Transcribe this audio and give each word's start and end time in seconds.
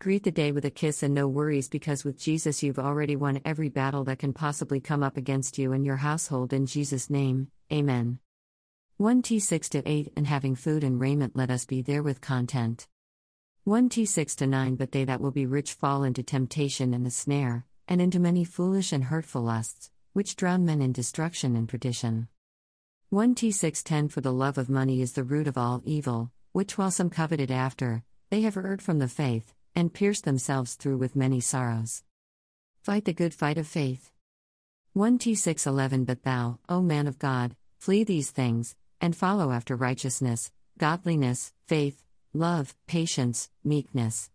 Greet 0.00 0.22
the 0.22 0.30
day 0.30 0.50
with 0.50 0.64
a 0.64 0.70
kiss 0.70 1.02
and 1.02 1.12
no 1.12 1.28
worries 1.28 1.68
because 1.68 2.06
with 2.06 2.18
Jesus 2.18 2.62
you've 2.62 2.78
already 2.78 3.16
won 3.16 3.42
every 3.44 3.68
battle 3.68 4.02
that 4.04 4.18
can 4.18 4.32
possibly 4.32 4.80
come 4.80 5.02
up 5.02 5.18
against 5.18 5.58
you 5.58 5.74
and 5.74 5.84
your 5.84 5.96
household 5.96 6.54
in 6.54 6.64
Jesus' 6.64 7.10
name. 7.10 7.48
Amen. 7.70 8.18
1 8.96 9.20
T 9.20 9.38
6 9.38 9.68
to 9.68 9.82
8 9.86 10.14
And 10.16 10.26
having 10.26 10.54
food 10.54 10.84
and 10.84 10.98
raiment, 10.98 11.36
let 11.36 11.50
us 11.50 11.66
be 11.66 11.82
there 11.82 12.02
with 12.02 12.22
content. 12.22 12.88
1 13.64 13.90
T 13.90 14.06
6 14.06 14.36
to 14.36 14.46
9 14.46 14.76
But 14.76 14.92
they 14.92 15.04
that 15.04 15.20
will 15.20 15.32
be 15.32 15.44
rich 15.44 15.74
fall 15.74 16.02
into 16.02 16.22
temptation 16.22 16.94
and 16.94 17.04
the 17.04 17.10
snare, 17.10 17.66
and 17.86 18.00
into 18.00 18.18
many 18.18 18.42
foolish 18.42 18.94
and 18.94 19.04
hurtful 19.04 19.42
lusts, 19.42 19.90
which 20.14 20.34
drown 20.34 20.64
men 20.64 20.80
in 20.80 20.92
destruction 20.92 21.54
and 21.54 21.68
perdition. 21.68 22.28
1 23.10 23.34
T 23.34 23.50
6 23.50 23.82
10 23.82 24.08
For 24.08 24.22
the 24.22 24.32
love 24.32 24.56
of 24.56 24.70
money 24.70 25.02
is 25.02 25.12
the 25.12 25.24
root 25.24 25.46
of 25.46 25.58
all 25.58 25.82
evil, 25.84 26.32
which 26.52 26.78
while 26.78 26.90
some 26.90 27.10
coveted 27.10 27.50
after, 27.50 28.02
they 28.30 28.40
have 28.40 28.56
erred 28.56 28.80
from 28.80 28.98
the 28.98 29.06
faith 29.06 29.52
and 29.74 29.92
pierce 29.94 30.20
themselves 30.20 30.74
through 30.74 30.98
with 30.98 31.16
many 31.16 31.40
sorrows. 31.40 32.02
Fight 32.82 33.04
the 33.04 33.12
good 33.12 33.34
fight 33.34 33.58
of 33.58 33.66
faith. 33.66 34.10
1 34.92 35.18
T 35.18 35.34
611 35.34 36.04
But 36.04 36.22
thou, 36.22 36.58
O 36.68 36.80
man 36.80 37.06
of 37.06 37.18
God, 37.18 37.54
flee 37.78 38.04
these 38.04 38.30
things, 38.30 38.74
and 39.00 39.16
follow 39.16 39.52
after 39.52 39.76
righteousness, 39.76 40.50
godliness, 40.78 41.52
faith, 41.66 42.04
love, 42.32 42.74
patience, 42.86 43.50
meekness. 43.62 44.30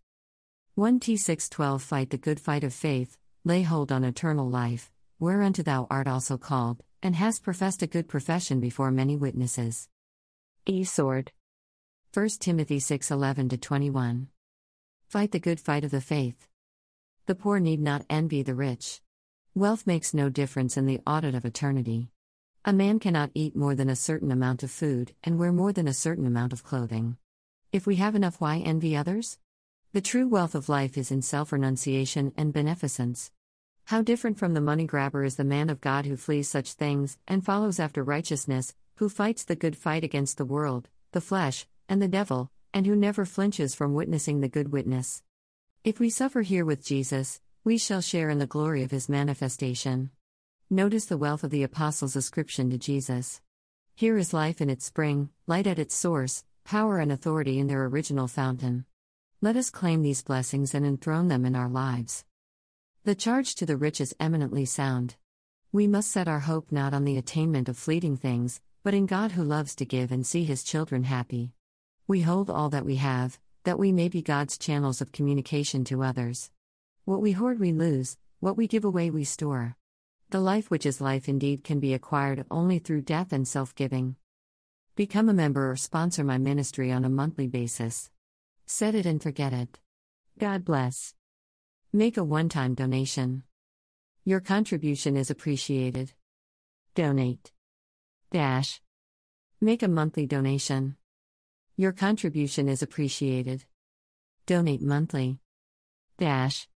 1 0.75 0.99
T 0.99 1.17
612 1.17 1.81
Fight 1.81 2.09
the 2.09 2.17
good 2.17 2.39
fight 2.39 2.63
of 2.63 2.73
faith, 2.73 3.17
lay 3.43 3.63
hold 3.63 3.91
on 3.91 4.03
eternal 4.03 4.49
life, 4.49 4.91
whereunto 5.19 5.63
thou 5.63 5.87
art 5.89 6.07
also 6.07 6.37
called, 6.37 6.83
and 7.01 7.15
hast 7.15 7.43
professed 7.43 7.81
a 7.81 7.87
good 7.87 8.07
profession 8.07 8.59
before 8.59 8.91
many 8.91 9.15
witnesses. 9.15 9.89
E 10.65 10.83
sword. 10.83 11.31
1 12.13 12.27
Timothy 12.39 12.79
6 12.79 13.11
11 13.11 13.49
21. 13.49 14.27
Fight 15.07 15.31
the 15.31 15.39
good 15.39 15.59
fight 15.59 15.83
of 15.83 15.91
the 15.91 16.01
faith. 16.01 16.47
The 17.27 17.35
poor 17.35 17.59
need 17.59 17.79
not 17.79 18.05
envy 18.09 18.41
the 18.41 18.55
rich. 18.55 19.01
Wealth 19.53 19.87
makes 19.87 20.13
no 20.13 20.29
difference 20.29 20.77
in 20.77 20.87
the 20.87 20.99
audit 21.05 21.35
of 21.35 21.45
eternity. 21.45 22.09
A 22.65 22.73
man 22.73 22.99
cannot 22.99 23.31
eat 23.33 23.55
more 23.55 23.75
than 23.75 23.89
a 23.89 23.95
certain 23.95 24.31
amount 24.31 24.63
of 24.63 24.71
food 24.71 25.13
and 25.23 25.37
wear 25.37 25.53
more 25.53 25.71
than 25.71 25.87
a 25.87 25.93
certain 25.93 26.25
amount 26.25 26.53
of 26.53 26.63
clothing. 26.63 27.17
If 27.71 27.85
we 27.85 27.97
have 27.97 28.15
enough, 28.15 28.41
why 28.41 28.57
envy 28.57 28.97
others? 28.97 29.37
The 29.93 30.01
true 30.01 30.27
wealth 30.27 30.55
of 30.55 30.69
life 30.69 30.97
is 30.97 31.11
in 31.11 31.21
self 31.21 31.51
renunciation 31.51 32.33
and 32.35 32.51
beneficence. 32.51 33.31
How 33.85 34.01
different 34.01 34.39
from 34.39 34.55
the 34.55 34.59
money 34.59 34.85
grabber 34.85 35.23
is 35.23 35.35
the 35.35 35.43
man 35.43 35.69
of 35.69 35.81
God 35.81 36.07
who 36.07 36.17
flees 36.17 36.49
such 36.49 36.73
things 36.73 37.19
and 37.27 37.45
follows 37.45 37.79
after 37.79 38.03
righteousness, 38.03 38.73
who 38.95 39.07
fights 39.07 39.43
the 39.43 39.55
good 39.55 39.77
fight 39.77 40.03
against 40.03 40.37
the 40.37 40.45
world, 40.45 40.89
the 41.11 41.21
flesh, 41.21 41.67
and 41.87 42.01
the 42.01 42.07
devil, 42.07 42.51
and 42.75 42.85
who 42.85 42.95
never 42.95 43.25
flinches 43.25 43.73
from 43.73 43.93
witnessing 43.93 44.41
the 44.41 44.49
good 44.49 44.73
witness. 44.73 45.23
If 45.85 45.97
we 45.97 46.09
suffer 46.09 46.41
here 46.41 46.65
with 46.65 46.85
Jesus, 46.85 47.39
we 47.63 47.77
shall 47.77 48.01
share 48.01 48.29
in 48.29 48.37
the 48.37 48.45
glory 48.45 48.83
of 48.83 48.91
his 48.91 49.07
manifestation. 49.07 50.11
Notice 50.69 51.05
the 51.05 51.17
wealth 51.17 51.45
of 51.45 51.51
the 51.51 51.63
apostles' 51.63 52.17
ascription 52.17 52.69
to 52.71 52.77
Jesus. 52.77 53.39
Here 53.95 54.17
is 54.17 54.33
life 54.33 54.59
in 54.59 54.69
its 54.69 54.83
spring, 54.83 55.29
light 55.47 55.67
at 55.67 55.79
its 55.79 55.95
source, 55.95 56.43
power 56.65 56.99
and 56.99 57.13
authority 57.13 57.59
in 57.59 57.67
their 57.67 57.85
original 57.85 58.27
fountain. 58.27 58.83
Let 59.41 59.55
us 59.55 59.69
claim 59.69 60.01
these 60.01 60.21
blessings 60.21 60.75
and 60.75 60.85
enthrone 60.85 61.29
them 61.29 61.45
in 61.45 61.55
our 61.55 61.69
lives. 61.69 62.25
The 63.05 63.15
charge 63.15 63.55
to 63.55 63.65
the 63.65 63.77
rich 63.77 64.01
is 64.01 64.15
eminently 64.19 64.65
sound. 64.65 65.15
We 65.71 65.87
must 65.87 66.11
set 66.11 66.27
our 66.27 66.41
hope 66.41 66.73
not 66.73 66.93
on 66.93 67.05
the 67.05 67.17
attainment 67.17 67.69
of 67.69 67.77
fleeting 67.77 68.17
things, 68.17 68.59
but 68.83 68.93
in 68.93 69.05
God 69.05 69.31
who 69.31 69.43
loves 69.43 69.75
to 69.75 69.85
give 69.85 70.11
and 70.11 70.27
see 70.27 70.43
his 70.43 70.61
children 70.61 71.05
happy. 71.05 71.53
We 72.07 72.21
hold 72.21 72.51
all 72.51 72.69
that 72.69 72.85
we 72.85 72.97
have, 72.97 73.39
that 73.63 73.79
we 73.79 73.91
may 73.91 74.09
be 74.09 74.21
God's 74.21 74.59
channels 74.59 75.01
of 75.01 75.11
communication 75.11 75.83
to 75.85 76.03
others. 76.03 76.51
What 77.03 77.19
we 77.19 77.31
hoard, 77.31 77.59
we 77.59 77.73
lose, 77.73 78.15
what 78.39 78.55
we 78.55 78.67
give 78.67 78.85
away, 78.85 79.09
we 79.09 79.23
store. 79.23 79.75
The 80.29 80.39
life 80.39 80.69
which 80.69 80.85
is 80.85 81.01
life 81.01 81.27
indeed 81.27 81.63
can 81.63 81.79
be 81.79 81.95
acquired 81.95 82.45
only 82.51 82.77
through 82.77 83.01
death 83.01 83.33
and 83.33 83.47
self 83.47 83.73
giving. 83.73 84.17
Become 84.95 85.29
a 85.29 85.33
member 85.33 85.71
or 85.71 85.75
sponsor 85.75 86.23
my 86.23 86.37
ministry 86.37 86.91
on 86.91 87.05
a 87.05 87.09
monthly 87.09 87.47
basis. 87.47 88.11
Set 88.67 88.93
it 88.93 89.07
and 89.07 89.19
forget 89.19 89.51
it. 89.51 89.79
God 90.37 90.63
bless. 90.63 91.15
Make 91.91 92.17
a 92.17 92.23
one 92.23 92.49
time 92.49 92.75
donation. 92.75 93.41
Your 94.23 94.41
contribution 94.41 95.17
is 95.17 95.31
appreciated. 95.31 96.13
Donate. 96.93 97.51
Dash. 98.31 98.79
Make 99.59 99.81
a 99.81 99.87
monthly 99.87 100.27
donation. 100.27 100.97
Your 101.77 101.91
contribution 101.91 102.69
is 102.69 102.81
appreciated. 102.81 103.65
Donate 104.45 104.81
monthly. 104.81 105.39
Dash. 106.17 106.69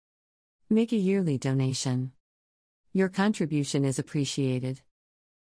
Make 0.71 0.91
a 0.91 0.95
yearly 0.95 1.37
donation. 1.37 2.13
Your 2.93 3.07
contribution 3.07 3.85
is 3.85 3.99
appreciated. 3.99 4.81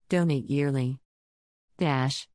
Donate 0.07 0.49
yearly. 0.49 0.99
Dash. 1.77 2.29